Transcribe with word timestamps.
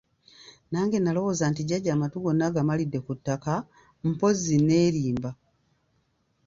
Nange 0.71 0.97
nalowooza 1.01 1.45
nti 1.51 1.61
jjajja 1.67 1.91
amatu 1.93 2.15
gonna 2.23 2.43
agamalidde 2.49 2.99
ku 3.05 3.13
ttaka, 3.17 3.53
mpozzi 4.09 4.55
neerimba. 4.67 5.29